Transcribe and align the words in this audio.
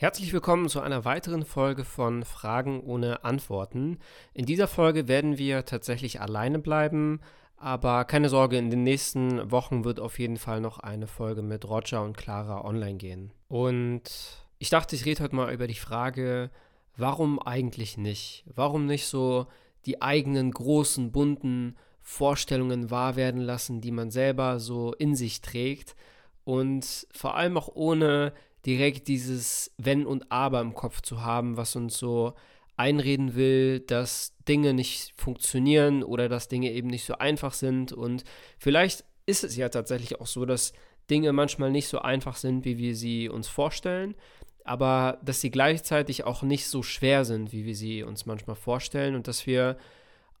Herzlich 0.00 0.32
willkommen 0.32 0.68
zu 0.68 0.80
einer 0.80 1.04
weiteren 1.04 1.44
Folge 1.44 1.84
von 1.84 2.24
Fragen 2.24 2.78
ohne 2.82 3.24
Antworten. 3.24 3.98
In 4.32 4.46
dieser 4.46 4.68
Folge 4.68 5.08
werden 5.08 5.38
wir 5.38 5.64
tatsächlich 5.64 6.20
alleine 6.20 6.60
bleiben, 6.60 7.18
aber 7.56 8.04
keine 8.04 8.28
Sorge, 8.28 8.58
in 8.58 8.70
den 8.70 8.84
nächsten 8.84 9.50
Wochen 9.50 9.82
wird 9.82 9.98
auf 9.98 10.20
jeden 10.20 10.36
Fall 10.36 10.60
noch 10.60 10.78
eine 10.78 11.08
Folge 11.08 11.42
mit 11.42 11.68
Roger 11.68 12.04
und 12.04 12.16
Clara 12.16 12.64
online 12.64 12.94
gehen. 12.94 13.32
Und 13.48 14.02
ich 14.60 14.70
dachte, 14.70 14.94
ich 14.94 15.04
rede 15.04 15.20
heute 15.24 15.34
mal 15.34 15.52
über 15.52 15.66
die 15.66 15.74
Frage, 15.74 16.52
warum 16.96 17.42
eigentlich 17.42 17.98
nicht? 17.98 18.44
Warum 18.54 18.86
nicht 18.86 19.08
so 19.08 19.48
die 19.84 20.00
eigenen 20.00 20.52
großen, 20.52 21.10
bunten 21.10 21.76
Vorstellungen 22.02 22.92
wahr 22.92 23.16
werden 23.16 23.40
lassen, 23.40 23.80
die 23.80 23.90
man 23.90 24.12
selber 24.12 24.60
so 24.60 24.92
in 24.92 25.16
sich 25.16 25.40
trägt 25.40 25.96
und 26.44 27.08
vor 27.10 27.34
allem 27.34 27.56
auch 27.56 27.68
ohne 27.74 28.32
direkt 28.68 29.08
dieses 29.08 29.72
Wenn 29.78 30.04
und 30.04 30.30
Aber 30.30 30.60
im 30.60 30.74
Kopf 30.74 31.00
zu 31.00 31.22
haben, 31.22 31.56
was 31.56 31.74
uns 31.74 31.96
so 31.96 32.34
einreden 32.76 33.34
will, 33.34 33.80
dass 33.80 34.36
Dinge 34.46 34.74
nicht 34.74 35.14
funktionieren 35.16 36.02
oder 36.02 36.28
dass 36.28 36.48
Dinge 36.48 36.70
eben 36.72 36.88
nicht 36.88 37.06
so 37.06 37.14
einfach 37.14 37.54
sind. 37.54 37.94
Und 37.94 38.24
vielleicht 38.58 39.06
ist 39.24 39.42
es 39.42 39.56
ja 39.56 39.70
tatsächlich 39.70 40.20
auch 40.20 40.26
so, 40.26 40.44
dass 40.44 40.74
Dinge 41.08 41.32
manchmal 41.32 41.70
nicht 41.70 41.88
so 41.88 42.00
einfach 42.00 42.36
sind, 42.36 42.66
wie 42.66 42.76
wir 42.76 42.94
sie 42.94 43.30
uns 43.30 43.48
vorstellen, 43.48 44.14
aber 44.64 45.18
dass 45.24 45.40
sie 45.40 45.50
gleichzeitig 45.50 46.24
auch 46.24 46.42
nicht 46.42 46.68
so 46.68 46.82
schwer 46.82 47.24
sind, 47.24 47.52
wie 47.52 47.64
wir 47.64 47.74
sie 47.74 48.02
uns 48.02 48.26
manchmal 48.26 48.56
vorstellen 48.56 49.14
und 49.14 49.28
dass 49.28 49.46
wir 49.46 49.78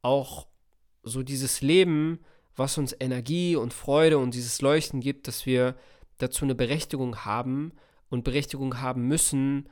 auch 0.02 0.46
so 1.02 1.22
dieses 1.22 1.62
Leben, 1.62 2.18
was 2.54 2.76
uns 2.76 2.94
Energie 3.00 3.56
und 3.56 3.72
Freude 3.72 4.18
und 4.18 4.34
dieses 4.34 4.60
Leuchten 4.60 5.00
gibt, 5.00 5.28
dass 5.28 5.46
wir 5.46 5.76
dazu 6.18 6.44
eine 6.44 6.54
Berechtigung 6.54 7.24
haben, 7.24 7.72
und 8.10 8.24
Berechtigung 8.24 8.80
haben 8.80 9.06
müssen, 9.06 9.68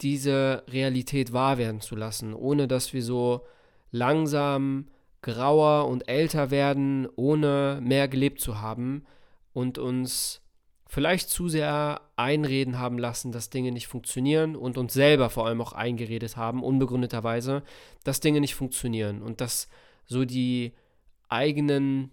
diese 0.00 0.64
Realität 0.68 1.32
wahr 1.32 1.58
werden 1.58 1.80
zu 1.80 1.94
lassen, 1.94 2.34
ohne 2.34 2.66
dass 2.66 2.92
wir 2.92 3.02
so 3.02 3.46
langsam 3.90 4.88
grauer 5.20 5.88
und 5.88 6.08
älter 6.08 6.50
werden, 6.50 7.08
ohne 7.14 7.78
mehr 7.82 8.08
gelebt 8.08 8.40
zu 8.40 8.60
haben 8.60 9.04
und 9.52 9.78
uns 9.78 10.42
vielleicht 10.88 11.30
zu 11.30 11.48
sehr 11.48 12.02
einreden 12.16 12.78
haben 12.78 12.98
lassen, 12.98 13.32
dass 13.32 13.48
Dinge 13.48 13.72
nicht 13.72 13.86
funktionieren 13.86 14.56
und 14.56 14.76
uns 14.76 14.92
selber 14.92 15.30
vor 15.30 15.46
allem 15.46 15.60
auch 15.62 15.72
eingeredet 15.72 16.36
haben, 16.36 16.62
unbegründeterweise, 16.62 17.62
dass 18.04 18.20
Dinge 18.20 18.40
nicht 18.40 18.54
funktionieren 18.54 19.22
und 19.22 19.40
dass 19.40 19.68
so 20.04 20.24
die 20.24 20.72
eigenen 21.28 22.10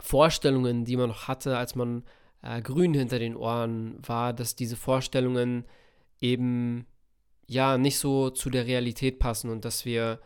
Vorstellungen, 0.00 0.84
die 0.84 0.96
man 0.96 1.08
noch 1.08 1.28
hatte, 1.28 1.56
als 1.56 1.74
man 1.74 2.02
äh, 2.42 2.62
grün 2.62 2.94
hinter 2.94 3.18
den 3.18 3.36
Ohren 3.36 3.98
war, 4.06 4.32
dass 4.32 4.56
diese 4.56 4.76
Vorstellungen 4.76 5.64
eben 6.20 6.86
ja 7.46 7.78
nicht 7.78 7.98
so 7.98 8.30
zu 8.30 8.50
der 8.50 8.66
Realität 8.66 9.18
passen 9.18 9.50
und 9.50 9.64
dass 9.64 9.84
wir 9.84 10.20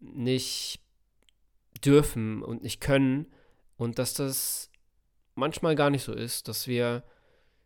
nicht 0.00 0.80
dürfen 1.84 2.42
und 2.42 2.62
nicht 2.62 2.80
können 2.80 3.26
und 3.76 3.98
dass 3.98 4.14
das 4.14 4.70
manchmal 5.34 5.76
gar 5.76 5.90
nicht 5.90 6.02
so 6.02 6.12
ist, 6.12 6.48
dass 6.48 6.66
wir 6.66 7.04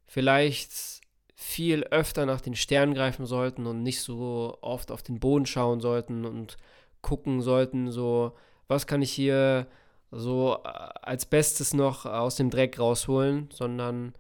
vielleicht 0.07 1.01
viel 1.35 1.85
öfter 1.85 2.27
nach 2.27 2.41
den 2.41 2.55
Sternen 2.55 2.95
greifen 2.95 3.27
sollten 3.27 3.67
und 3.67 3.83
nicht 3.83 4.01
so 4.01 4.59
oft 4.61 4.93
auf 4.93 5.03
den 5.03 5.19
Boden 5.19 5.47
schauen 5.47 5.81
sollten 5.81 6.25
und 6.25 6.57
gucken 7.01 7.41
sollten, 7.41 7.91
so, 7.91 8.37
was 8.69 8.87
kann 8.87 9.03
ich 9.03 9.11
hier 9.11 9.67
so 10.13 10.59
äh, 10.65 10.69
als 10.69 11.27
Bestes 11.27 11.75
noch 11.75 12.07
aus 12.07 12.37
dem 12.37 12.51
Dreck 12.51 12.79
rausholen, 12.79 13.49
sondern 13.53 14.15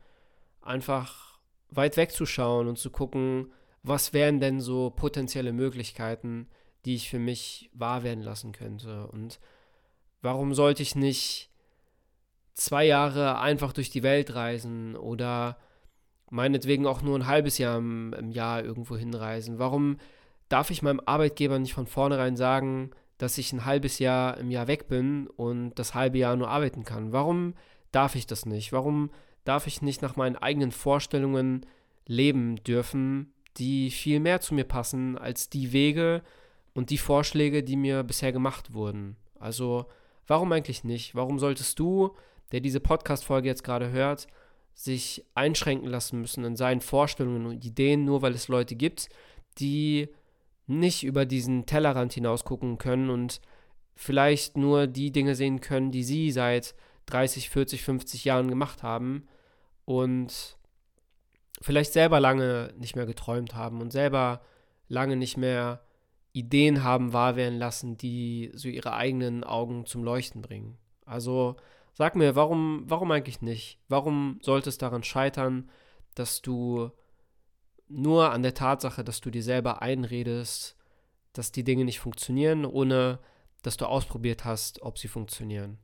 einfach 0.63 1.39
weit 1.71 1.97
wegzuschauen 1.97 2.67
und 2.67 2.79
zu 2.79 2.91
gucken, 2.91 3.53
was 3.83 4.13
wären 4.13 4.41
denn 4.41 4.61
so 4.61 4.91
potenzielle 4.91 5.53
Möglichkeiten, 5.53 6.49
die 6.85 6.95
ich 6.95 7.11
für 7.11 7.19
mich 7.19 7.71
wahr 7.75 8.03
werden 8.03 8.23
lassen 8.23 8.53
könnte. 8.53 9.07
Und 9.09 9.39
warum 10.23 10.55
sollte 10.55 10.83
ich 10.83 10.95
nicht 10.95 11.51
zwei 12.55 12.85
Jahre 12.85 13.39
einfach 13.39 13.73
durch 13.73 13.91
die 13.91 14.03
Welt 14.03 14.35
reisen 14.35 14.97
oder 14.97 15.59
meinetwegen 16.31 16.87
auch 16.87 17.03
nur 17.03 17.19
ein 17.19 17.27
halbes 17.27 17.59
Jahr 17.59 17.79
im, 17.79 18.13
im 18.15 18.31
Jahr 18.31 18.65
irgendwo 18.65 18.97
hinreisen? 18.97 19.59
Warum 19.59 19.99
darf 20.49 20.71
ich 20.71 20.83
meinem 20.83 21.01
Arbeitgeber 21.05 21.59
nicht 21.59 21.75
von 21.75 21.87
vornherein 21.87 22.37
sagen, 22.37 22.91
dass 23.23 23.39
ich 23.39 23.53
ein 23.53 23.65
halbes 23.65 24.01
Jahr 24.01 24.37
im 24.39 24.51
Jahr 24.51 24.67
weg 24.67 24.89
bin 24.89 25.29
und 25.29 25.75
das 25.77 25.95
halbe 25.95 26.19
Jahr 26.19 26.35
nur 26.35 26.49
arbeiten 26.49 26.83
kann? 26.83 27.13
Warum 27.13 27.55
darf 27.93 28.17
ich 28.17 28.27
das 28.27 28.47
nicht? 28.47 28.73
Warum 28.73 29.11
darf 29.45 29.69
ich 29.69 29.81
nicht 29.81 30.03
nach 30.03 30.17
meinen 30.17 30.35
eigenen 30.35 30.73
Vorstellungen 30.73 31.65
leben 32.05 32.57
dürfen, 32.65 33.33
die 33.59 33.93
viel 33.93 34.19
mehr 34.19 34.41
zu 34.41 34.55
mir 34.55 34.65
passen 34.65 35.17
als 35.17 35.49
die 35.49 35.73
Wege 35.73 36.23
und 36.75 36.91
die 36.91 36.99
Vorschläge, 36.99 37.63
die 37.63 37.77
mir 37.77 38.03
bisher 38.03 38.33
gemacht 38.33 38.75
wurden? 38.75 39.15
Also, 39.39 39.87
warum 40.27 40.51
eigentlich 40.51 40.83
nicht? 40.83 41.15
Warum 41.15 41.39
solltest 41.39 41.79
du, 41.79 42.17
der 42.51 42.59
diese 42.59 42.81
Podcast-Folge 42.81 43.47
jetzt 43.47 43.63
gerade 43.63 43.93
hört, 43.93 44.27
sich 44.75 45.25
einschränken 45.37 45.89
lassen 45.89 46.21
müssen 46.21 46.43
in 46.43 46.57
seinen 46.57 46.81
Vorstellungen 46.81 47.47
und 47.47 47.65
Ideen, 47.65 48.05
nur 48.05 48.21
weil 48.21 48.33
es 48.33 48.49
Leute 48.49 48.75
gibt, 48.75 49.11
die 49.59 50.09
nicht 50.67 51.05
über 51.05 51.27
diesen 51.27 51.67
Tellerrand 51.67 52.13
hinaus 52.13 52.45
gucken 52.45 52.79
können 52.79 53.11
und 53.11 53.41
vielleicht 53.95 54.57
nur 54.57 54.87
die 54.87 55.13
Dinge 55.13 55.35
sehen 55.35 55.61
können, 55.61 55.91
die 55.91 56.05
sie 56.05 56.31
seit 56.31 56.75
30, 57.07 57.51
40, 57.51 57.83
50 57.83 58.25
Jahren 58.25 58.49
gemacht 58.49 58.83
haben 58.83 59.27
und 59.85 60.57
vielleicht 61.61 61.93
selber 61.93 62.21
lange 62.21 62.73
nicht 62.79 62.97
mehr 62.97 63.07
geträumt 63.07 63.55
haben 63.55 63.81
und 63.81 63.91
selber 63.93 64.41
lange 64.89 65.17
nicht 65.17 65.37
mehr 65.37 65.83
Ideen 66.33 66.83
haben 66.83 67.13
wahr 67.13 67.37
werden 67.37 67.59
lassen, 67.59 67.97
die 67.97 68.51
so 68.55 68.69
ihre 68.69 68.95
eigenen 68.95 69.45
Augen 69.45 69.85
zum 69.87 70.03
Leuchten 70.03 70.41
bringen. 70.41 70.79
Also 71.05 71.57
sag 71.93 72.17
mir, 72.17 72.37
warum, 72.37 72.85
warum 72.87 73.11
eigentlich 73.11 73.43
nicht? 73.43 73.79
Warum 73.89 74.39
sollte 74.43 74.71
es 74.71 74.79
daran 74.79 75.03
scheitern, 75.03 75.71
dass 76.15 76.41
du 76.41 76.91
nur 77.93 78.33
an 78.33 78.43
der 78.43 78.55
Tatsache, 78.55 79.05
dass 79.05 79.21
du 79.21 79.31
dir 79.31 79.43
selber 79.43 79.83
einredest, 79.83 80.77
dass 81.33 81.53
die 81.53 81.65
Dinge 81.65 81.85
nicht 81.85 82.01
funktionieren, 82.01 82.65
ohne 82.65 83.19
dass 83.63 83.77
du 83.77 83.87
ausprobiert 83.87 84.45
hast, 84.45 84.83
ob 84.83 84.99
sie 84.99 85.09
funktionieren. 85.09 85.79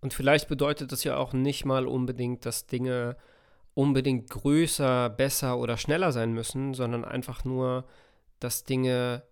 Und 0.00 0.14
vielleicht 0.14 0.48
bedeutet 0.48 0.92
das 0.92 1.04
ja 1.04 1.16
auch 1.16 1.32
nicht 1.32 1.64
mal 1.64 1.86
unbedingt, 1.86 2.46
dass 2.46 2.66
Dinge 2.66 3.16
unbedingt 3.74 4.30
größer, 4.30 5.10
besser 5.10 5.58
oder 5.58 5.76
schneller 5.76 6.12
sein 6.12 6.32
müssen, 6.32 6.74
sondern 6.74 7.04
einfach 7.04 7.44
nur, 7.44 7.84
dass 8.38 8.64
Dinge 8.64 9.24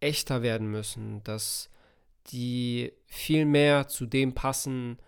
echter 0.00 0.42
werden 0.42 0.70
müssen, 0.70 1.22
dass 1.24 1.68
die 2.28 2.92
viel 3.06 3.44
mehr 3.44 3.88
zu 3.88 4.06
dem 4.06 4.34
passen, 4.34 4.98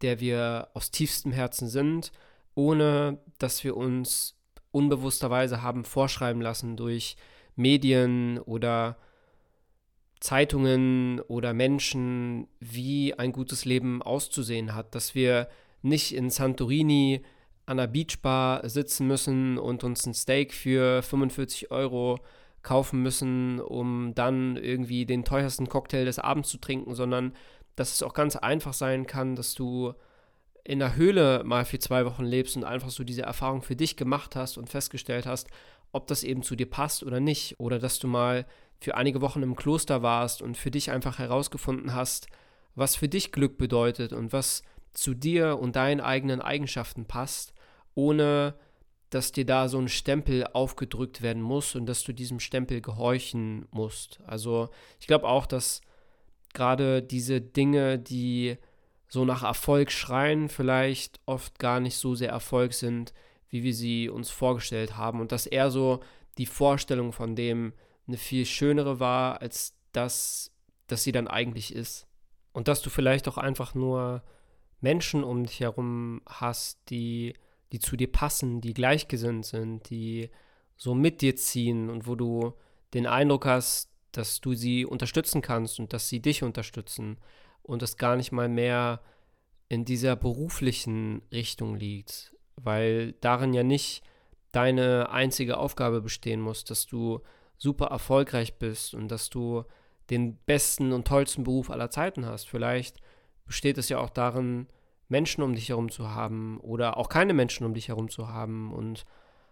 der 0.00 0.20
wir 0.20 0.68
aus 0.74 0.90
tiefstem 0.90 1.32
Herzen 1.32 1.68
sind, 1.68 2.12
ohne 2.54 3.18
dass 3.38 3.62
wir 3.62 3.76
uns 3.76 4.36
unbewussterweise 4.72 5.62
haben 5.62 5.84
vorschreiben 5.84 6.42
lassen 6.42 6.76
durch 6.76 7.16
Medien 7.54 8.38
oder 8.38 8.96
Zeitungen 10.20 11.20
oder 11.20 11.52
Menschen, 11.52 12.48
wie 12.60 13.14
ein 13.14 13.32
gutes 13.32 13.64
Leben 13.64 14.02
auszusehen 14.02 14.74
hat, 14.74 14.94
dass 14.94 15.14
wir 15.14 15.48
nicht 15.82 16.14
in 16.14 16.30
Santorini 16.30 17.22
an 17.66 17.78
einer 17.78 17.88
Beachbar 17.88 18.68
sitzen 18.68 19.06
müssen 19.06 19.58
und 19.58 19.84
uns 19.84 20.06
ein 20.06 20.14
Steak 20.14 20.52
für 20.52 21.02
45 21.02 21.70
Euro 21.70 22.18
kaufen 22.62 23.02
müssen, 23.02 23.60
um 23.60 24.14
dann 24.14 24.56
irgendwie 24.56 25.06
den 25.06 25.24
teuersten 25.24 25.68
Cocktail 25.68 26.04
des 26.04 26.18
Abends 26.18 26.48
zu 26.48 26.58
trinken, 26.58 26.94
sondern 26.94 27.32
dass 27.76 27.92
es 27.92 28.02
auch 28.02 28.14
ganz 28.14 28.36
einfach 28.36 28.74
sein 28.74 29.06
kann, 29.06 29.34
dass 29.34 29.54
du 29.54 29.94
in 30.64 30.78
der 30.78 30.94
Höhle 30.94 31.42
mal 31.44 31.64
für 31.64 31.78
zwei 31.78 32.04
Wochen 32.04 32.24
lebst 32.24 32.56
und 32.56 32.64
einfach 32.64 32.90
so 32.90 33.04
diese 33.04 33.22
Erfahrung 33.22 33.62
für 33.62 33.76
dich 33.76 33.96
gemacht 33.96 34.36
hast 34.36 34.58
und 34.58 34.68
festgestellt 34.68 35.26
hast, 35.26 35.48
ob 35.90 36.06
das 36.06 36.22
eben 36.22 36.42
zu 36.42 36.56
dir 36.56 36.70
passt 36.70 37.02
oder 37.02 37.20
nicht. 37.20 37.58
Oder 37.58 37.78
dass 37.78 37.98
du 37.98 38.06
mal 38.06 38.46
für 38.80 38.96
einige 38.96 39.20
Wochen 39.20 39.42
im 39.42 39.56
Kloster 39.56 40.02
warst 40.02 40.42
und 40.42 40.56
für 40.56 40.70
dich 40.70 40.90
einfach 40.90 41.18
herausgefunden 41.18 41.94
hast, 41.94 42.26
was 42.74 42.96
für 42.96 43.08
dich 43.08 43.32
Glück 43.32 43.58
bedeutet 43.58 44.12
und 44.12 44.32
was 44.32 44.62
zu 44.92 45.14
dir 45.14 45.58
und 45.58 45.76
deinen 45.76 46.00
eigenen 46.00 46.40
Eigenschaften 46.40 47.06
passt, 47.06 47.54
ohne 47.94 48.54
dass 49.10 49.32
dir 49.32 49.44
da 49.44 49.68
so 49.68 49.78
ein 49.78 49.88
Stempel 49.88 50.46
aufgedrückt 50.52 51.20
werden 51.22 51.42
muss 51.42 51.74
und 51.74 51.86
dass 51.86 52.02
du 52.02 52.12
diesem 52.12 52.40
Stempel 52.40 52.80
gehorchen 52.80 53.66
musst. 53.70 54.20
Also 54.26 54.70
ich 55.00 55.06
glaube 55.06 55.28
auch, 55.28 55.46
dass 55.46 55.82
gerade 56.54 57.02
diese 57.02 57.40
Dinge, 57.40 57.98
die 57.98 58.56
so 59.12 59.26
nach 59.26 59.42
Erfolg 59.42 59.92
schreien, 59.92 60.48
vielleicht 60.48 61.20
oft 61.26 61.58
gar 61.58 61.80
nicht 61.80 61.98
so 61.98 62.14
sehr 62.14 62.30
Erfolg 62.30 62.72
sind, 62.72 63.12
wie 63.50 63.62
wir 63.62 63.74
sie 63.74 64.08
uns 64.08 64.30
vorgestellt 64.30 64.96
haben. 64.96 65.20
Und 65.20 65.32
dass 65.32 65.44
eher 65.44 65.70
so 65.70 66.00
die 66.38 66.46
Vorstellung 66.46 67.12
von 67.12 67.36
dem 67.36 67.74
eine 68.08 68.16
viel 68.16 68.46
schönere 68.46 69.00
war, 69.00 69.42
als 69.42 69.76
das, 69.92 70.50
dass 70.86 71.04
sie 71.04 71.12
dann 71.12 71.28
eigentlich 71.28 71.74
ist. 71.74 72.06
Und 72.54 72.68
dass 72.68 72.80
du 72.80 72.88
vielleicht 72.88 73.28
auch 73.28 73.36
einfach 73.36 73.74
nur 73.74 74.22
Menschen 74.80 75.24
um 75.24 75.44
dich 75.44 75.60
herum 75.60 76.22
hast, 76.24 76.78
die, 76.88 77.34
die 77.72 77.80
zu 77.80 77.98
dir 77.98 78.10
passen, 78.10 78.62
die 78.62 78.72
gleichgesinnt 78.72 79.44
sind, 79.44 79.90
die 79.90 80.30
so 80.78 80.94
mit 80.94 81.20
dir 81.20 81.36
ziehen 81.36 81.90
und 81.90 82.06
wo 82.06 82.14
du 82.14 82.54
den 82.94 83.06
Eindruck 83.06 83.44
hast, 83.44 83.90
dass 84.12 84.40
du 84.40 84.54
sie 84.54 84.86
unterstützen 84.86 85.42
kannst 85.42 85.78
und 85.80 85.92
dass 85.92 86.08
sie 86.08 86.20
dich 86.20 86.42
unterstützen 86.42 87.18
und 87.62 87.82
es 87.82 87.96
gar 87.96 88.16
nicht 88.16 88.32
mal 88.32 88.48
mehr 88.48 89.00
in 89.68 89.84
dieser 89.84 90.16
beruflichen 90.16 91.22
Richtung 91.32 91.76
liegt, 91.76 92.34
weil 92.56 93.12
darin 93.20 93.54
ja 93.54 93.62
nicht 93.62 94.02
deine 94.52 95.10
einzige 95.10 95.56
Aufgabe 95.56 96.02
bestehen 96.02 96.40
muss, 96.40 96.64
dass 96.64 96.86
du 96.86 97.20
super 97.56 97.86
erfolgreich 97.86 98.58
bist 98.58 98.94
und 98.94 99.08
dass 99.08 99.30
du 99.30 99.64
den 100.10 100.36
besten 100.44 100.92
und 100.92 101.06
tollsten 101.06 101.44
Beruf 101.44 101.70
aller 101.70 101.90
Zeiten 101.90 102.26
hast. 102.26 102.48
Vielleicht 102.48 102.98
besteht 103.46 103.78
es 103.78 103.88
ja 103.88 103.98
auch 103.98 104.10
darin, 104.10 104.66
Menschen 105.08 105.42
um 105.42 105.54
dich 105.54 105.68
herum 105.68 105.90
zu 105.90 106.10
haben 106.10 106.58
oder 106.60 106.96
auch 106.96 107.08
keine 107.08 107.34
Menschen 107.34 107.64
um 107.64 107.74
dich 107.74 107.88
herum 107.88 108.08
zu 108.10 108.28
haben 108.28 108.72
und 108.72 109.04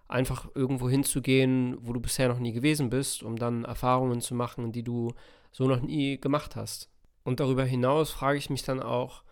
einfach 0.08 0.48
irgendwo 0.54 0.90
hinzugehen, 0.90 1.76
wo 1.80 1.92
du 1.92 2.00
bisher 2.00 2.28
noch 2.28 2.40
nie 2.40 2.52
gewesen 2.52 2.90
bist, 2.90 3.22
um 3.22 3.36
dann 3.36 3.64
Erfahrungen 3.64 4.20
zu 4.20 4.34
machen, 4.34 4.72
die 4.72 4.82
du 4.82 5.14
so 5.52 5.66
noch 5.66 5.80
nie 5.80 6.18
gemacht 6.20 6.56
hast. 6.56 6.90
Und 7.22 7.40
darüber 7.40 7.64
hinaus 7.64 8.11
frage 8.11 8.38
ich 8.38 8.50
mich 8.50 8.62
dann 8.62 8.81
auch, 8.82 9.25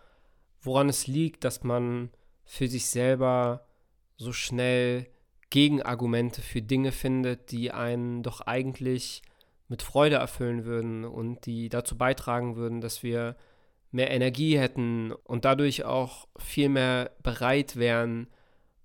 woran 0.61 0.89
es 0.89 1.07
liegt, 1.07 1.43
dass 1.43 1.63
man 1.63 2.11
für 2.45 2.67
sich 2.67 2.87
selber 2.87 3.65
so 4.17 4.33
schnell 4.33 5.07
Gegenargumente 5.49 6.41
für 6.41 6.61
Dinge 6.61 6.91
findet, 6.91 7.51
die 7.51 7.71
einen 7.71 8.21
doch 8.21 8.41
eigentlich 8.41 9.23
mit 9.67 9.81
Freude 9.81 10.17
erfüllen 10.17 10.65
würden 10.65 11.05
und 11.05 11.45
die 11.45 11.69
dazu 11.69 11.97
beitragen 11.97 12.55
würden, 12.55 12.81
dass 12.81 13.01
wir 13.03 13.35
mehr 13.91 14.11
Energie 14.11 14.57
hätten 14.59 15.11
und 15.11 15.45
dadurch 15.45 15.85
auch 15.85 16.27
viel 16.37 16.69
mehr 16.69 17.11
bereit 17.23 17.75
wären, 17.75 18.27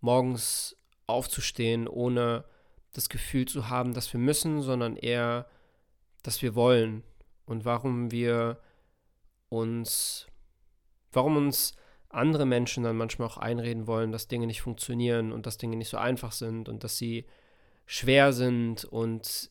morgens 0.01 0.77
aufzustehen, 1.07 1.89
ohne 1.89 2.45
das 2.93 3.09
Gefühl 3.09 3.47
zu 3.47 3.69
haben, 3.69 3.93
dass 3.93 4.13
wir 4.13 4.21
müssen, 4.21 4.63
sondern 4.63 4.97
eher, 4.97 5.47
dass 6.23 6.41
wir 6.41 6.55
wollen. 6.55 7.03
Und 7.45 7.65
warum 7.65 8.11
wir 8.11 8.59
uns, 9.55 10.27
warum 11.13 11.37
uns 11.37 11.75
andere 12.09 12.47
Menschen 12.47 12.85
dann 12.85 12.97
manchmal 12.97 13.29
auch 13.29 13.39
einreden 13.39 13.87
wollen, 13.87 14.13
dass 14.13 14.29
Dinge 14.29 14.47
nicht 14.47 14.63
funktionieren 14.63 15.33
und 15.33 15.47
dass 15.47 15.59
Dinge 15.59 15.77
nicht 15.77 15.89
so 15.89 15.97
einfach 15.97 16.33
sind 16.33 16.69
und 16.69 16.85
dass 16.85 16.97
sie 16.97 17.27
schwer 17.87 18.33
sind 18.33 18.85
und 18.85 19.51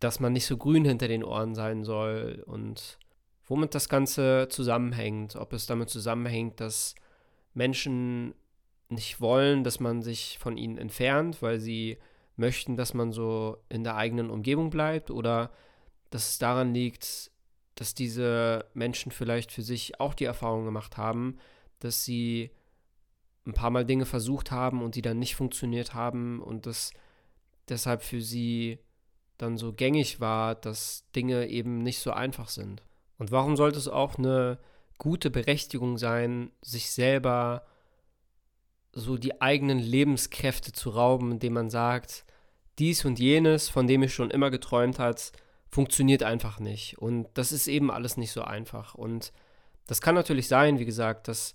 dass 0.00 0.18
man 0.18 0.32
nicht 0.32 0.46
so 0.46 0.56
grün 0.56 0.84
hinter 0.84 1.08
den 1.08 1.22
Ohren 1.22 1.54
sein 1.54 1.84
soll 1.84 2.42
und 2.46 2.98
womit 3.46 3.74
das 3.74 3.88
Ganze 3.88 4.48
zusammenhängt. 4.48 5.36
Ob 5.36 5.52
es 5.52 5.66
damit 5.66 5.90
zusammenhängt, 5.90 6.60
dass 6.60 6.94
Menschen 7.52 8.34
nicht 8.88 9.20
wollen, 9.20 9.62
dass 9.62 9.78
man 9.78 10.02
sich 10.02 10.38
von 10.38 10.56
ihnen 10.56 10.78
entfernt, 10.78 11.42
weil 11.42 11.60
sie 11.60 11.98
möchten, 12.36 12.76
dass 12.76 12.94
man 12.94 13.12
so 13.12 13.58
in 13.68 13.84
der 13.84 13.96
eigenen 13.96 14.30
Umgebung 14.30 14.70
bleibt 14.70 15.10
oder 15.10 15.50
dass 16.08 16.30
es 16.30 16.38
daran 16.38 16.72
liegt, 16.74 17.30
dass 17.80 17.94
diese 17.94 18.66
Menschen 18.74 19.10
vielleicht 19.10 19.52
für 19.52 19.62
sich 19.62 20.00
auch 20.00 20.12
die 20.12 20.26
Erfahrung 20.26 20.66
gemacht 20.66 20.98
haben, 20.98 21.38
dass 21.78 22.04
sie 22.04 22.50
ein 23.46 23.54
paar 23.54 23.70
Mal 23.70 23.86
Dinge 23.86 24.04
versucht 24.04 24.50
haben 24.50 24.82
und 24.82 24.96
die 24.96 25.00
dann 25.00 25.18
nicht 25.18 25.34
funktioniert 25.34 25.94
haben 25.94 26.42
und 26.42 26.66
das 26.66 26.92
deshalb 27.70 28.02
für 28.02 28.20
sie 28.20 28.80
dann 29.38 29.56
so 29.56 29.72
gängig 29.72 30.20
war, 30.20 30.54
dass 30.54 31.06
Dinge 31.16 31.46
eben 31.46 31.78
nicht 31.78 32.00
so 32.00 32.10
einfach 32.10 32.50
sind. 32.50 32.82
Und 33.16 33.32
warum 33.32 33.56
sollte 33.56 33.78
es 33.78 33.88
auch 33.88 34.18
eine 34.18 34.58
gute 34.98 35.30
Berechtigung 35.30 35.96
sein, 35.96 36.50
sich 36.60 36.90
selber 36.90 37.64
so 38.92 39.16
die 39.16 39.40
eigenen 39.40 39.78
Lebenskräfte 39.78 40.72
zu 40.72 40.90
rauben, 40.90 41.32
indem 41.32 41.54
man 41.54 41.70
sagt, 41.70 42.26
dies 42.78 43.06
und 43.06 43.18
jenes, 43.18 43.70
von 43.70 43.86
dem 43.86 44.02
ich 44.02 44.12
schon 44.12 44.30
immer 44.30 44.50
geträumt 44.50 44.98
hat, 44.98 45.32
funktioniert 45.70 46.22
einfach 46.22 46.58
nicht. 46.58 46.98
Und 46.98 47.28
das 47.34 47.52
ist 47.52 47.68
eben 47.68 47.90
alles 47.90 48.16
nicht 48.16 48.32
so 48.32 48.42
einfach. 48.42 48.94
Und 48.94 49.32
das 49.86 50.00
kann 50.00 50.14
natürlich 50.14 50.48
sein, 50.48 50.78
wie 50.78 50.84
gesagt, 50.84 51.28
dass 51.28 51.54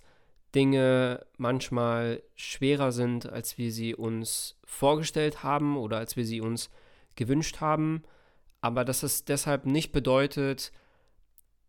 Dinge 0.54 1.26
manchmal 1.36 2.22
schwerer 2.34 2.92
sind, 2.92 3.28
als 3.28 3.58
wir 3.58 3.70
sie 3.72 3.94
uns 3.94 4.56
vorgestellt 4.64 5.42
haben 5.42 5.76
oder 5.76 5.98
als 5.98 6.16
wir 6.16 6.24
sie 6.24 6.40
uns 6.40 6.70
gewünscht 7.14 7.60
haben. 7.60 8.02
Aber 8.62 8.84
dass 8.84 9.02
es 9.02 9.24
deshalb 9.24 9.66
nicht 9.66 9.92
bedeutet, 9.92 10.72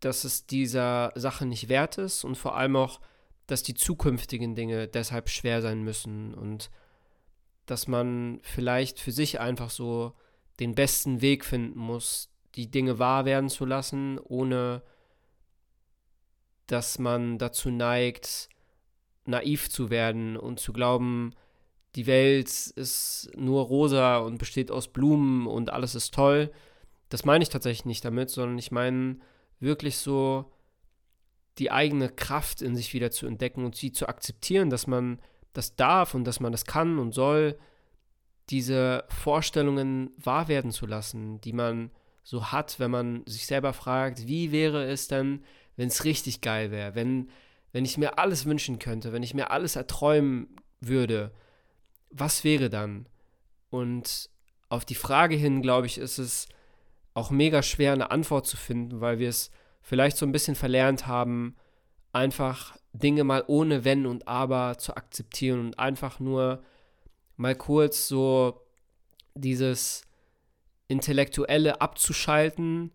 dass 0.00 0.24
es 0.24 0.46
dieser 0.46 1.12
Sache 1.16 1.44
nicht 1.44 1.68
wert 1.68 1.98
ist 1.98 2.24
und 2.24 2.36
vor 2.36 2.56
allem 2.56 2.76
auch, 2.76 3.00
dass 3.46 3.62
die 3.62 3.74
zukünftigen 3.74 4.54
Dinge 4.54 4.88
deshalb 4.88 5.28
schwer 5.28 5.60
sein 5.60 5.82
müssen 5.82 6.34
und 6.34 6.70
dass 7.66 7.88
man 7.88 8.40
vielleicht 8.42 9.00
für 9.00 9.12
sich 9.12 9.40
einfach 9.40 9.70
so 9.70 10.14
den 10.60 10.74
besten 10.74 11.20
Weg 11.20 11.44
finden 11.44 11.78
muss, 11.78 12.30
die 12.54 12.70
Dinge 12.70 12.98
wahr 12.98 13.24
werden 13.24 13.50
zu 13.50 13.64
lassen, 13.64 14.18
ohne 14.18 14.82
dass 16.66 16.98
man 16.98 17.38
dazu 17.38 17.70
neigt, 17.70 18.48
naiv 19.24 19.70
zu 19.70 19.90
werden 19.90 20.36
und 20.36 20.60
zu 20.60 20.72
glauben, 20.72 21.34
die 21.94 22.06
Welt 22.06 22.48
ist 22.48 23.30
nur 23.36 23.64
rosa 23.64 24.18
und 24.18 24.38
besteht 24.38 24.70
aus 24.70 24.88
Blumen 24.88 25.46
und 25.46 25.70
alles 25.70 25.94
ist 25.94 26.14
toll. 26.14 26.52
Das 27.08 27.24
meine 27.24 27.42
ich 27.42 27.48
tatsächlich 27.48 27.86
nicht 27.86 28.04
damit, 28.04 28.30
sondern 28.30 28.58
ich 28.58 28.70
meine 28.70 29.18
wirklich 29.60 29.96
so 29.96 30.52
die 31.58 31.70
eigene 31.70 32.08
Kraft 32.08 32.62
in 32.62 32.76
sich 32.76 32.92
wieder 32.94 33.10
zu 33.10 33.26
entdecken 33.26 33.64
und 33.64 33.74
sie 33.74 33.92
zu 33.92 34.08
akzeptieren, 34.08 34.70
dass 34.70 34.86
man 34.86 35.20
das 35.54 35.74
darf 35.74 36.14
und 36.14 36.24
dass 36.24 36.40
man 36.40 36.52
das 36.52 36.64
kann 36.64 36.98
und 36.98 37.12
soll, 37.12 37.58
diese 38.50 39.04
Vorstellungen 39.08 40.10
wahr 40.16 40.48
werden 40.48 40.70
zu 40.70 40.86
lassen, 40.86 41.40
die 41.40 41.52
man 41.52 41.90
so 42.28 42.52
hat, 42.52 42.78
wenn 42.78 42.90
man 42.90 43.22
sich 43.24 43.46
selber 43.46 43.72
fragt, 43.72 44.26
wie 44.26 44.52
wäre 44.52 44.84
es 44.84 45.08
denn, 45.08 45.42
wenn 45.76 45.88
es 45.88 46.04
richtig 46.04 46.42
geil 46.42 46.70
wäre, 46.70 46.94
wenn, 46.94 47.30
wenn 47.72 47.86
ich 47.86 47.96
mir 47.96 48.18
alles 48.18 48.44
wünschen 48.44 48.78
könnte, 48.78 49.14
wenn 49.14 49.22
ich 49.22 49.32
mir 49.32 49.50
alles 49.50 49.76
erträumen 49.76 50.54
würde, 50.78 51.32
was 52.10 52.44
wäre 52.44 52.68
dann? 52.68 53.06
Und 53.70 54.28
auf 54.68 54.84
die 54.84 54.94
Frage 54.94 55.36
hin, 55.36 55.62
glaube 55.62 55.86
ich, 55.86 55.96
ist 55.96 56.18
es 56.18 56.50
auch 57.14 57.30
mega 57.30 57.62
schwer, 57.62 57.94
eine 57.94 58.10
Antwort 58.10 58.46
zu 58.46 58.58
finden, 58.58 59.00
weil 59.00 59.18
wir 59.18 59.30
es 59.30 59.50
vielleicht 59.80 60.18
so 60.18 60.26
ein 60.26 60.32
bisschen 60.32 60.54
verlernt 60.54 61.06
haben, 61.06 61.56
einfach 62.12 62.76
Dinge 62.92 63.24
mal 63.24 63.42
ohne 63.46 63.86
Wenn 63.86 64.04
und 64.04 64.28
Aber 64.28 64.76
zu 64.76 64.94
akzeptieren 64.94 65.60
und 65.60 65.78
einfach 65.78 66.20
nur 66.20 66.62
mal 67.38 67.54
kurz 67.54 68.06
so 68.06 68.60
dieses 69.34 70.07
Intellektuelle 70.88 71.80
abzuschalten 71.80 72.92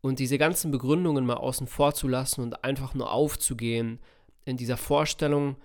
und 0.00 0.18
diese 0.18 0.38
ganzen 0.38 0.70
Begründungen 0.70 1.24
mal 1.24 1.36
außen 1.36 1.66
vor 1.66 1.94
zu 1.94 2.08
lassen 2.08 2.42
und 2.42 2.64
einfach 2.64 2.94
nur 2.94 3.12
aufzugehen 3.12 4.00
in 4.44 4.56
dieser 4.56 4.76
Vorstellung, 4.76 5.56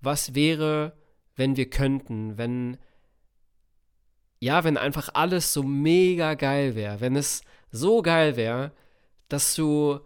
was 0.00 0.34
wäre, 0.34 0.96
wenn 1.36 1.56
wir 1.56 1.70
könnten, 1.70 2.36
wenn 2.38 2.78
ja, 4.40 4.64
wenn 4.64 4.76
einfach 4.76 5.10
alles 5.14 5.52
so 5.52 5.62
mega 5.62 6.34
geil 6.34 6.74
wäre, 6.74 7.00
wenn 7.00 7.14
es 7.14 7.42
so 7.70 8.02
geil 8.02 8.34
wäre, 8.34 8.72
dass 9.28 9.54
du 9.54 10.00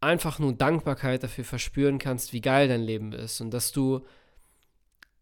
einfach 0.00 0.38
nur 0.38 0.54
Dankbarkeit 0.54 1.22
dafür 1.22 1.44
verspüren 1.44 1.98
kannst, 1.98 2.32
wie 2.32 2.40
geil 2.40 2.68
dein 2.68 2.80
Leben 2.80 3.12
ist 3.12 3.42
und 3.42 3.50
dass 3.50 3.72
du 3.72 4.06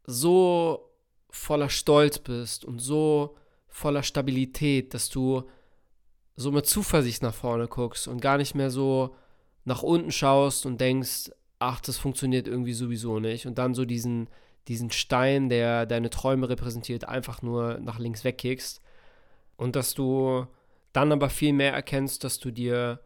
so 0.07 0.93
voller 1.29 1.69
Stolz 1.69 2.21
bist 2.21 2.65
und 2.65 2.79
so 2.79 3.37
voller 3.69 4.03
Stabilität, 4.03 4.95
dass 4.95 5.09
du 5.09 5.45
so 6.37 6.53
mit 6.53 6.67
Zuversicht 6.67 7.23
nach 7.23 7.35
vorne 7.35 7.69
guckst 7.69 8.09
und 8.09 8.21
gar 8.21 8.39
nicht 8.39 8.55
mehr 8.55 8.71
so 8.71 9.15
nach 9.65 9.83
unten 9.83 10.13
schaust 10.13 10.67
und 10.67 10.81
denkst, 10.81 11.31
ach, 11.59 11.81
das 11.81 11.99
funktioniert 11.99 12.49
irgendwie 12.49 12.73
sowieso 12.73 13.19
nicht. 13.21 13.47
Und 13.47 13.59
dann 13.59 13.75
so 13.75 13.85
diesen, 13.85 14.29
diesen 14.69 14.91
Stein, 14.91 15.49
der 15.49 15.87
deine 15.87 16.11
Träume 16.11 16.49
repräsentiert, 16.49 17.09
einfach 17.09 17.43
nur 17.43 17.79
nach 17.81 17.99
links 17.99 18.25
wegkickst. 18.25 18.81
Und 19.57 19.77
dass 19.77 19.95
du 19.95 20.47
dann 20.93 21.13
aber 21.13 21.31
viel 21.31 21.53
mehr 21.53 21.73
erkennst, 21.73 22.25
dass 22.25 22.39
du 22.39 22.51
dir 22.51 23.01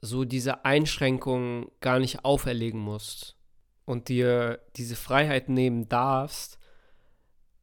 so 0.00 0.24
diese 0.24 0.64
Einschränkungen 0.64 1.66
gar 1.80 1.98
nicht 1.98 2.24
auferlegen 2.24 2.80
musst 2.80 3.36
und 3.84 4.08
dir 4.08 4.60
diese 4.76 4.96
Freiheit 4.96 5.48
nehmen 5.48 5.88
darfst, 5.88 6.58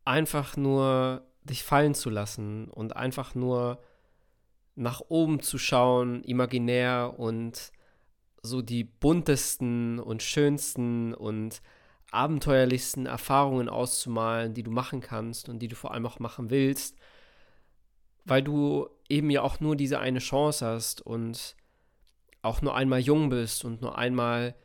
einfach 0.03 0.57
nur 0.57 1.25
dich 1.45 1.63
fallen 1.63 1.93
zu 1.95 2.09
lassen 2.09 2.67
und 2.69 2.95
einfach 2.95 3.35
nur 3.35 3.79
nach 4.75 5.01
oben 5.07 5.39
zu 5.41 5.57
schauen, 5.57 6.23
imaginär 6.23 7.15
und 7.17 7.71
so 8.41 8.61
die 8.61 8.83
buntesten 8.83 9.99
und 9.99 10.21
schönsten 10.21 11.13
und 11.13 11.61
abenteuerlichsten 12.11 13.05
Erfahrungen 13.05 13.69
auszumalen, 13.69 14.53
die 14.53 14.63
du 14.63 14.71
machen 14.71 15.01
kannst 15.01 15.49
und 15.49 15.59
die 15.59 15.67
du 15.67 15.75
vor 15.75 15.93
allem 15.93 16.05
auch 16.05 16.19
machen 16.19 16.49
willst, 16.49 16.97
weil 18.25 18.43
du 18.43 18.89
eben 19.09 19.29
ja 19.29 19.41
auch 19.41 19.59
nur 19.59 19.75
diese 19.75 19.99
eine 19.99 20.19
Chance 20.19 20.65
hast 20.65 21.01
und 21.01 21.55
auch 22.41 22.61
nur 22.61 22.75
einmal 22.75 22.99
jung 22.99 23.29
bist 23.29 23.65
und 23.65 23.81
nur 23.81 23.97
einmal 23.97 24.55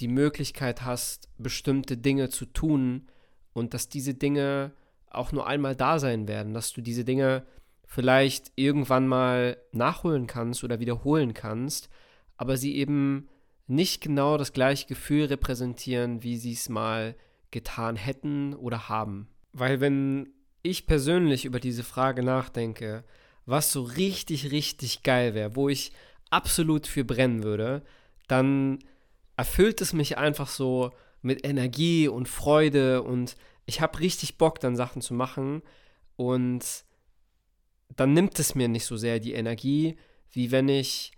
die 0.00 0.08
Möglichkeit 0.08 0.82
hast, 0.82 1.28
bestimmte 1.38 1.96
Dinge 1.96 2.28
zu 2.28 2.46
tun 2.46 3.08
und 3.52 3.74
dass 3.74 3.88
diese 3.88 4.14
Dinge 4.14 4.72
auch 5.10 5.32
nur 5.32 5.46
einmal 5.46 5.76
da 5.76 5.98
sein 5.98 6.28
werden, 6.28 6.54
dass 6.54 6.72
du 6.72 6.80
diese 6.80 7.04
Dinge 7.04 7.44
vielleicht 7.86 8.52
irgendwann 8.56 9.06
mal 9.06 9.56
nachholen 9.72 10.26
kannst 10.26 10.64
oder 10.64 10.80
wiederholen 10.80 11.34
kannst, 11.34 11.88
aber 12.36 12.56
sie 12.56 12.76
eben 12.76 13.28
nicht 13.66 14.02
genau 14.02 14.36
das 14.36 14.52
gleiche 14.52 14.86
Gefühl 14.86 15.26
repräsentieren, 15.26 16.22
wie 16.22 16.36
sie 16.36 16.52
es 16.52 16.68
mal 16.68 17.14
getan 17.50 17.96
hätten 17.96 18.54
oder 18.54 18.88
haben. 18.88 19.28
Weil 19.52 19.80
wenn 19.80 20.30
ich 20.62 20.86
persönlich 20.86 21.44
über 21.44 21.60
diese 21.60 21.84
Frage 21.84 22.22
nachdenke, 22.22 23.04
was 23.46 23.72
so 23.72 23.82
richtig, 23.82 24.50
richtig 24.50 25.02
geil 25.02 25.34
wäre, 25.34 25.54
wo 25.54 25.68
ich 25.68 25.92
absolut 26.30 26.86
für 26.86 27.04
brennen 27.04 27.42
würde, 27.42 27.82
dann 28.26 28.78
erfüllt 29.36 29.80
es 29.80 29.92
mich 29.92 30.18
einfach 30.18 30.48
so 30.48 30.92
mit 31.22 31.46
Energie 31.46 32.08
und 32.08 32.28
Freude 32.28 33.02
und 33.02 33.36
ich 33.66 33.80
habe 33.80 34.00
richtig 34.00 34.38
Bock, 34.38 34.60
dann 34.60 34.76
Sachen 34.76 35.02
zu 35.02 35.14
machen 35.14 35.62
und 36.16 36.84
dann 37.96 38.12
nimmt 38.12 38.38
es 38.38 38.54
mir 38.54 38.68
nicht 38.68 38.86
so 38.86 38.96
sehr 38.96 39.20
die 39.20 39.34
Energie, 39.34 39.96
wie 40.30 40.50
wenn 40.50 40.68
ich 40.68 41.12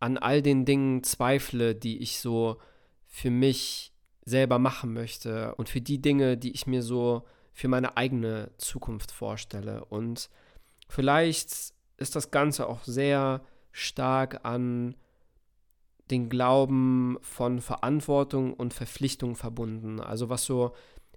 an 0.00 0.18
all 0.18 0.42
den 0.42 0.64
Dingen 0.64 1.02
zweifle, 1.02 1.74
die 1.74 1.98
ich 1.98 2.18
so 2.18 2.58
für 3.06 3.30
mich 3.30 3.92
selber 4.24 4.58
machen 4.58 4.92
möchte 4.92 5.54
und 5.56 5.68
für 5.68 5.80
die 5.80 6.00
Dinge, 6.00 6.36
die 6.36 6.52
ich 6.52 6.66
mir 6.66 6.82
so 6.82 7.24
für 7.52 7.68
meine 7.68 7.96
eigene 7.96 8.50
Zukunft 8.58 9.12
vorstelle. 9.12 9.84
Und 9.84 10.30
vielleicht 10.88 11.72
ist 11.96 12.16
das 12.16 12.30
Ganze 12.30 12.66
auch 12.68 12.82
sehr 12.84 13.42
stark 13.70 14.44
an 14.44 14.96
den 16.10 16.28
Glauben 16.28 17.18
von 17.22 17.60
Verantwortung 17.60 18.52
und 18.52 18.74
Verpflichtung 18.74 19.36
verbunden. 19.36 20.00
Also 20.00 20.28
was 20.28 20.44
so 20.44 20.74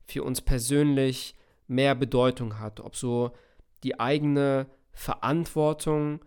für 0.07 0.23
uns 0.23 0.41
persönlich 0.41 1.35
mehr 1.67 1.95
Bedeutung 1.95 2.59
hat. 2.59 2.79
Ob 2.79 2.95
so 2.95 3.31
die 3.83 3.99
eigene 3.99 4.67
Verantwortung 4.93 6.23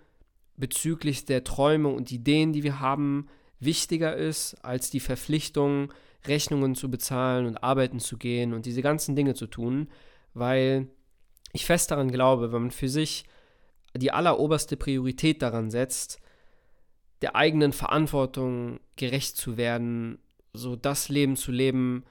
bezüglich 0.57 1.25
der 1.25 1.43
Träume 1.43 1.89
und 1.89 2.13
Ideen, 2.13 2.53
die 2.53 2.63
wir 2.63 2.81
haben, 2.81 3.29
wichtiger 3.59 4.17
ist 4.17 4.55
als 4.65 4.91
die 4.91 5.01
Verpflichtung, 5.01 5.93
Rechnungen 6.27 6.75
zu 6.75 6.91
bezahlen 6.91 7.47
und 7.47 7.63
arbeiten 7.63 7.99
zu 7.99 8.19
gehen 8.19 8.53
und 8.53 8.67
diese 8.67 8.83
ganzen 8.83 9.17
Dinge 9.17 9.35
zu 9.35 9.47
tun, 9.47 9.89
weil 10.35 10.89
ich 11.53 11.65
fest 11.65 11.91
daran 11.91 12.11
glaube, 12.11 12.53
wenn 12.53 12.63
man 12.63 12.71
für 12.71 12.89
sich 12.89 13.25
die 13.97 14.13
alleroberste 14.13 14.77
Priorität 14.77 15.43
daran 15.43 15.71
setzt, 15.71 16.21
der 17.23 17.37
eigenen 17.37 17.73
Verantwortung 17.73 18.81
gerecht 18.97 19.37
zu 19.37 19.57
werden, 19.57 20.19
so 20.53 20.77
das 20.77 21.09
Leben 21.09 21.37
zu 21.37 21.53
leben, 21.53 22.05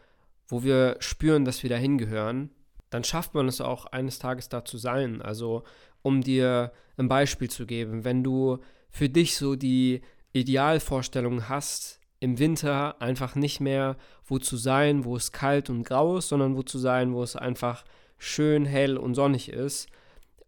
wo 0.50 0.64
wir 0.64 0.98
spüren, 1.00 1.46
dass 1.46 1.64
wir 1.64 1.70
dahin 1.70 1.98
gehören, 1.98 2.50
dann 2.90 3.04
schafft 3.04 3.36
man 3.36 3.48
es 3.48 3.62
auch 3.62 3.86
eines 3.86 4.20
Tages 4.20 4.50
da 4.50 4.66
zu 4.66 4.78
sein. 4.78 5.22
Also, 5.22 5.64
um 6.02 6.22
dir 6.22 6.74
ein 6.98 7.08
Beispiel 7.08 7.50
zu 7.50 7.66
geben, 7.66 8.04
wenn 8.04 8.24
du 8.24 8.58
für 8.90 9.08
dich 9.10 9.38
so 9.38 9.56
die 9.56 10.02
Idealvorstellung 10.34 11.48
hast, 11.48 12.00
im 12.20 12.40
Winter 12.40 13.02
einfach 13.02 13.36
nicht 13.36 13.62
mehr 13.62 13.96
wo 14.26 14.40
zu 14.40 14.58
sein, 14.58 15.06
wo 15.06 15.16
es 15.16 15.32
kalt 15.32 15.70
und 15.70 15.84
grau 15.84 16.18
ist, 16.18 16.30
sondern 16.30 16.58
wo 16.58 16.64
zu 16.64 16.78
sein, 16.78 17.14
wo 17.14 17.24
es 17.24 17.36
einfach 17.36 17.86
schön 18.18 18.66
hell 18.66 18.98
und 18.98 19.16
sonnig 19.16 19.50
ist 19.50 19.88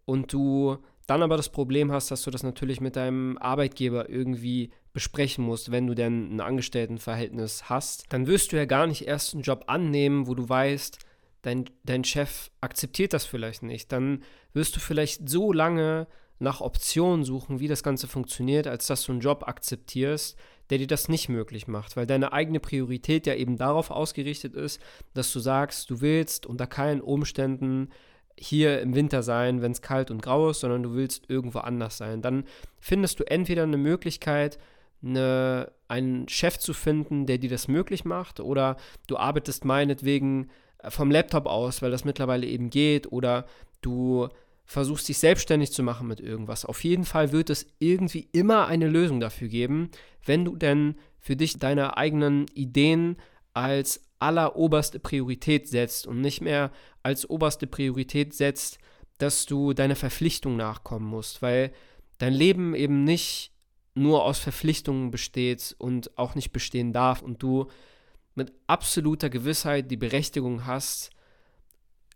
und 0.06 0.34
du 0.34 0.78
dann 1.08 1.24
aber 1.24 1.38
das 1.38 1.50
Problem 1.50 1.92
hast, 1.92 2.12
dass 2.12 2.24
du 2.24 2.32
das 2.32 2.44
natürlich 2.44 2.82
mit 2.82 2.96
deinem 2.96 3.38
Arbeitgeber 3.38 4.10
irgendwie 4.10 4.72
besprechen 4.94 5.46
musst, 5.46 5.72
wenn 5.72 5.88
du 5.88 5.94
denn 5.94 6.36
ein 6.36 6.42
Angestelltenverhältnis 6.42 7.70
hast, 7.70 8.06
dann 8.10 8.28
wirst 8.28 8.52
du 8.52 8.58
ja 8.58 8.66
gar 8.66 8.88
nicht 8.88 9.08
erst 9.08 9.34
einen 9.34 9.44
Job 9.44 9.66
annehmen, 9.68 10.28
wo 10.28 10.36
du 10.36 10.48
weißt, 10.48 11.00
dein, 11.42 11.66
dein 11.84 12.04
Chef 12.04 12.52
akzeptiert 12.62 13.14
das 13.14 13.26
vielleicht 13.26 13.64
nicht. 13.64 13.92
Dann 13.92 14.24
wirst 14.54 14.76
du 14.76 14.80
vielleicht 14.80 15.30
so 15.30 15.54
lange 15.54 16.08
nach 16.40 16.60
Optionen 16.60 17.24
suchen, 17.24 17.60
wie 17.60 17.68
das 17.68 17.84
Ganze 17.84 18.08
funktioniert, 18.08 18.68
als 18.68 18.88
dass 18.88 19.04
du 19.04 19.12
einen 19.12 19.22
Job 19.22 19.48
akzeptierst, 19.48 20.36
der 20.70 20.80
dir 20.80 20.88
das 20.88 21.08
nicht 21.08 21.30
möglich 21.30 21.68
macht, 21.68 21.96
weil 21.96 22.08
deine 22.08 22.34
eigene 22.34 22.60
Priorität 22.60 23.28
ja 23.28 23.36
eben 23.36 23.58
darauf 23.58 23.92
ausgerichtet 23.92 24.56
ist, 24.56 24.82
dass 25.14 25.32
du 25.32 25.40
sagst, 25.40 25.90
du 25.90 26.02
willst 26.02 26.46
unter 26.46 26.66
keinen 26.66 27.02
Umständen 27.02 27.90
hier 28.38 28.82
im 28.82 28.96
Winter 28.96 29.22
sein, 29.22 29.62
wenn 29.62 29.72
es 29.72 29.82
kalt 29.82 30.10
und 30.10 30.22
grau 30.24 30.50
ist, 30.50 30.62
sondern 30.62 30.82
du 30.82 30.94
willst 30.96 31.30
irgendwo 31.30 31.60
anders 31.60 31.98
sein. 31.98 32.22
Dann 32.24 32.46
findest 32.80 33.20
du 33.20 33.24
entweder 33.30 33.64
eine 33.64 33.78
Möglichkeit, 33.78 34.58
eine, 35.04 35.72
einen 35.88 36.28
Chef 36.28 36.58
zu 36.58 36.74
finden, 36.74 37.26
der 37.26 37.38
dir 37.38 37.50
das 37.50 37.68
möglich 37.68 38.06
macht, 38.06 38.40
oder 38.40 38.78
du 39.08 39.18
arbeitest 39.18 39.66
meinetwegen 39.66 40.50
äh, 40.80 40.90
vom 40.92 41.12
Laptop 41.12 41.46
aus, 41.46 41.82
weil 41.82 41.92
das 41.92 42.06
mittlerweile 42.06 42.48
eben 42.48 42.70
geht, 42.70 43.12
oder 43.12 43.46
du 43.82 44.30
versuchst 44.66 45.10
dich 45.10 45.18
selbstständig 45.18 45.74
zu 45.74 45.84
machen 45.84 46.08
mit 46.08 46.20
irgendwas. 46.20 46.66
Auf 46.66 46.84
jeden 46.84 47.04
Fall 47.04 47.32
wird 47.32 47.50
es 47.50 47.68
irgendwie 47.80 48.30
immer 48.32 48.68
eine 48.68 48.88
Lösung 48.88 49.20
dafür 49.20 49.50
geben, 49.50 49.90
wenn 50.26 50.46
du 50.46 50.56
denn 50.56 50.96
für 51.20 51.36
dich 51.36 51.58
deine 51.60 51.98
eigenen 51.98 52.46
Ideen 52.54 53.18
als 53.54 54.02
alleroberste 54.20 55.00
Priorität 55.00 55.68
setzt 55.68 56.08
und 56.08 56.22
nicht 56.22 56.42
mehr 56.42 56.72
als 57.04 57.30
oberste 57.30 57.68
Priorität 57.68 58.34
setzt, 58.34 58.78
dass 59.18 59.46
du 59.46 59.74
deiner 59.74 59.96
Verpflichtung 59.96 60.56
nachkommen 60.56 61.06
musst, 61.06 61.42
weil 61.42 61.74
dein 62.18 62.34
Leben 62.34 62.74
eben 62.76 63.04
nicht 63.04 63.52
nur 63.94 64.24
aus 64.24 64.40
Verpflichtungen 64.40 65.12
besteht 65.12 65.76
und 65.78 66.18
auch 66.18 66.36
nicht 66.36 66.52
bestehen 66.52 66.94
darf 66.94 67.22
und 67.22 67.44
du 67.44 67.68
mit 68.36 68.54
absoluter 68.68 69.30
Gewissheit 69.30 69.92
die 69.92 69.98
Berechtigung 69.98 70.66
hast, 70.66 71.10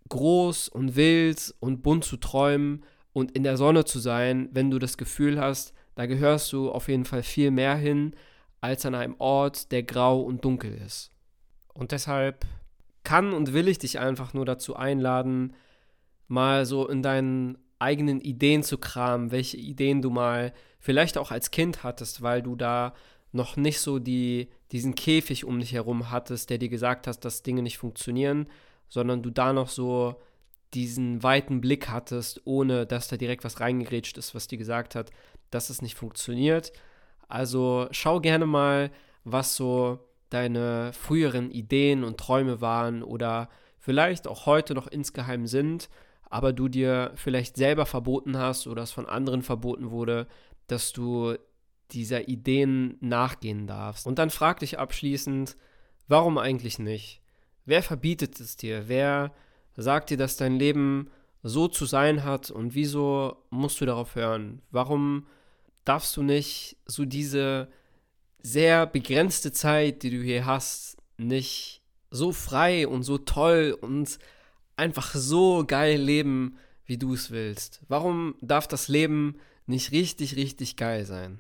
groß 0.09 0.69
und 0.69 0.95
wild 0.95 1.53
und 1.59 1.81
bunt 1.81 2.05
zu 2.05 2.17
träumen 2.17 2.85
und 3.11 3.31
in 3.31 3.43
der 3.43 3.57
Sonne 3.57 3.85
zu 3.85 3.99
sein, 3.99 4.49
wenn 4.51 4.71
du 4.71 4.79
das 4.79 4.97
Gefühl 4.97 5.39
hast, 5.39 5.73
da 5.95 6.05
gehörst 6.05 6.51
du 6.53 6.71
auf 6.71 6.87
jeden 6.87 7.05
Fall 7.05 7.23
viel 7.23 7.51
mehr 7.51 7.75
hin 7.75 8.15
als 8.61 8.85
an 8.85 8.95
einem 8.95 9.15
Ort, 9.19 9.71
der 9.71 9.83
grau 9.83 10.21
und 10.21 10.43
dunkel 10.43 10.73
ist. 10.85 11.11
Und 11.73 11.91
deshalb 11.91 12.45
kann 13.03 13.33
und 13.33 13.53
will 13.53 13.67
ich 13.67 13.79
dich 13.79 13.99
einfach 13.99 14.33
nur 14.33 14.45
dazu 14.45 14.75
einladen, 14.75 15.53
mal 16.27 16.65
so 16.65 16.87
in 16.87 17.03
deinen 17.03 17.57
eigenen 17.79 18.21
Ideen 18.21 18.63
zu 18.63 18.77
kramen, 18.77 19.31
welche 19.31 19.57
Ideen 19.57 20.01
du 20.01 20.09
mal 20.09 20.53
vielleicht 20.85 21.17
auch 21.17 21.31
als 21.31 21.49
Kind 21.49 21.83
hattest, 21.83 22.21
weil 22.21 22.43
du 22.43 22.55
da 22.55 22.93
noch 23.31 23.57
nicht 23.57 23.79
so 23.79 23.97
die, 23.97 24.49
diesen 24.71 24.93
Käfig 24.93 25.43
um 25.43 25.59
dich 25.59 25.73
herum 25.73 26.11
hattest, 26.11 26.51
der 26.51 26.59
dir 26.59 26.69
gesagt 26.69 27.07
hat, 27.07 27.25
dass 27.25 27.41
Dinge 27.41 27.63
nicht 27.63 27.79
funktionieren, 27.79 28.45
sondern 28.87 29.23
du 29.23 29.31
da 29.31 29.51
noch 29.51 29.67
so 29.67 30.21
diesen 30.75 31.23
weiten 31.23 31.59
Blick 31.59 31.89
hattest, 31.89 32.39
ohne 32.45 32.85
dass 32.85 33.07
da 33.07 33.17
direkt 33.17 33.43
was 33.43 33.59
reingegrätscht 33.59 34.15
ist, 34.19 34.35
was 34.35 34.45
dir 34.45 34.59
gesagt 34.59 34.93
hat, 34.93 35.09
dass 35.49 35.71
es 35.71 35.81
nicht 35.81 35.95
funktioniert. 35.95 36.71
Also 37.27 37.87
schau 37.89 38.19
gerne 38.19 38.45
mal, 38.45 38.91
was 39.23 39.55
so 39.55 39.97
deine 40.29 40.93
früheren 40.93 41.49
Ideen 41.49 42.03
und 42.03 42.19
Träume 42.19 42.61
waren 42.61 43.01
oder 43.01 43.49
vielleicht 43.79 44.27
auch 44.27 44.45
heute 44.45 44.75
noch 44.75 44.85
insgeheim 44.85 45.47
sind, 45.47 45.89
aber 46.29 46.53
du 46.53 46.67
dir 46.67 47.11
vielleicht 47.15 47.57
selber 47.57 47.87
verboten 47.87 48.37
hast 48.37 48.67
oder 48.67 48.83
es 48.83 48.91
von 48.91 49.07
anderen 49.07 49.41
verboten 49.41 49.89
wurde, 49.89 50.27
dass 50.67 50.93
du 50.93 51.35
dieser 51.91 52.27
Ideen 52.27 52.97
nachgehen 52.99 53.67
darfst. 53.67 54.07
Und 54.07 54.19
dann 54.19 54.29
frag 54.29 54.59
dich 54.59 54.79
abschließend, 54.79 55.55
warum 56.07 56.37
eigentlich 56.37 56.79
nicht? 56.79 57.21
Wer 57.65 57.83
verbietet 57.83 58.39
es 58.39 58.57
dir? 58.57 58.87
Wer 58.87 59.33
sagt 59.75 60.09
dir, 60.09 60.17
dass 60.17 60.37
dein 60.37 60.57
Leben 60.57 61.09
so 61.43 61.67
zu 61.67 61.85
sein 61.85 62.23
hat 62.23 62.49
und 62.49 62.73
wieso 62.73 63.43
musst 63.49 63.79
du 63.81 63.85
darauf 63.85 64.15
hören? 64.15 64.61
Warum 64.71 65.27
darfst 65.83 66.17
du 66.17 66.23
nicht 66.23 66.77
so 66.85 67.05
diese 67.05 67.69
sehr 68.41 68.85
begrenzte 68.87 69.51
Zeit, 69.51 70.03
die 70.03 70.09
du 70.09 70.21
hier 70.21 70.45
hast, 70.45 70.97
nicht 71.17 71.81
so 72.09 72.31
frei 72.31 72.87
und 72.87 73.03
so 73.03 73.17
toll 73.17 73.77
und 73.79 74.17
einfach 74.75 75.13
so 75.13 75.63
geil 75.65 75.99
leben, 75.99 76.57
wie 76.85 76.97
du 76.97 77.13
es 77.13 77.31
willst? 77.31 77.81
Warum 77.87 78.35
darf 78.41 78.67
das 78.67 78.87
Leben 78.87 79.37
nicht 79.65 79.91
richtig, 79.91 80.35
richtig 80.35 80.75
geil 80.77 81.05
sein? 81.05 81.39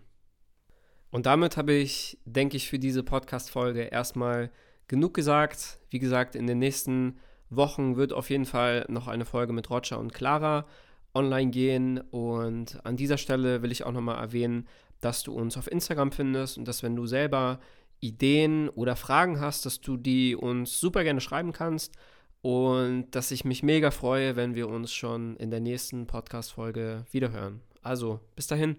Und 1.11 1.25
damit 1.25 1.57
habe 1.57 1.73
ich, 1.73 2.19
denke 2.25 2.57
ich, 2.57 2.69
für 2.69 2.79
diese 2.79 3.03
Podcast-Folge 3.03 3.83
erstmal 3.83 4.51
genug 4.87 5.13
gesagt. 5.13 5.79
Wie 5.89 5.99
gesagt, 5.99 6.35
in 6.35 6.47
den 6.47 6.59
nächsten 6.59 7.17
Wochen 7.49 7.95
wird 7.95 8.11
auf 8.11 8.29
jeden 8.29 8.45
Fall 8.45 8.85
noch 8.89 9.07
eine 9.07 9.25
Folge 9.25 9.53
mit 9.53 9.69
Roger 9.69 9.99
und 9.99 10.13
Clara 10.13 10.65
online 11.13 11.51
gehen. 11.51 11.99
Und 11.99 12.85
an 12.85 12.97
dieser 12.97 13.17
Stelle 13.17 13.61
will 13.61 13.71
ich 13.71 13.85
auch 13.85 13.91
nochmal 13.91 14.21
erwähnen, 14.21 14.67
dass 14.99 15.23
du 15.23 15.33
uns 15.33 15.57
auf 15.57 15.71
Instagram 15.71 16.11
findest 16.11 16.57
und 16.57 16.67
dass 16.67 16.83
wenn 16.83 16.95
du 16.95 17.05
selber 17.05 17.59
Ideen 18.01 18.69
oder 18.69 18.95
Fragen 18.95 19.39
hast, 19.39 19.65
dass 19.65 19.81
du 19.81 19.97
die 19.97 20.35
uns 20.35 20.79
super 20.79 21.03
gerne 21.03 21.21
schreiben 21.21 21.53
kannst 21.53 21.93
und 22.41 23.11
dass 23.11 23.31
ich 23.31 23.45
mich 23.45 23.63
mega 23.63 23.89
freue, 23.89 24.35
wenn 24.35 24.53
wir 24.53 24.67
uns 24.67 24.93
schon 24.93 25.37
in 25.37 25.49
der 25.49 25.61
nächsten 25.61 26.07
Podcast-Folge 26.07 27.05
wiederhören. 27.11 27.61
Also, 27.85 28.19
bis 28.35 28.47
dahin. 28.47 28.77